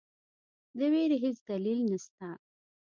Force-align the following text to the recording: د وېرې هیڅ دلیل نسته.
د 0.77 0.79
وېرې 0.91 1.17
هیڅ 1.23 1.37
دلیل 1.49 1.79
نسته. 1.91 2.27